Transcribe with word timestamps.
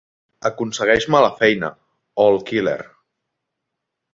Aconsegueix-me 0.49 1.21
la 1.25 1.29
feina, 1.43 1.71
All 2.25 2.41
Killer. 2.51 2.77